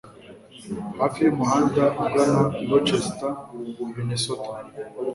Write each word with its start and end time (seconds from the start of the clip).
Hafi 0.99 1.19
yumuhanda 1.25 1.83
ugana 2.03 2.41
Rochester 2.69 3.31
Minnesota 3.95 4.49